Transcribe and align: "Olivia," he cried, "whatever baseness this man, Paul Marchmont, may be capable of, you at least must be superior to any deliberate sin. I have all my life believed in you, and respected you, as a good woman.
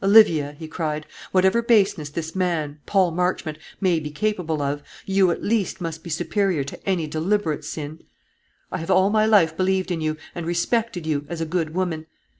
"Olivia," 0.00 0.52
he 0.52 0.68
cried, 0.68 1.04
"whatever 1.32 1.60
baseness 1.60 2.08
this 2.08 2.36
man, 2.36 2.78
Paul 2.86 3.10
Marchmont, 3.10 3.58
may 3.80 3.98
be 3.98 4.08
capable 4.08 4.62
of, 4.62 4.84
you 5.04 5.32
at 5.32 5.42
least 5.42 5.80
must 5.80 6.04
be 6.04 6.10
superior 6.10 6.62
to 6.62 6.88
any 6.88 7.08
deliberate 7.08 7.64
sin. 7.64 8.04
I 8.70 8.78
have 8.78 8.90
all 8.92 9.10
my 9.10 9.26
life 9.26 9.56
believed 9.56 9.90
in 9.90 10.00
you, 10.00 10.16
and 10.32 10.46
respected 10.46 11.06
you, 11.06 11.26
as 11.28 11.40
a 11.40 11.44
good 11.44 11.74
woman. 11.74 12.06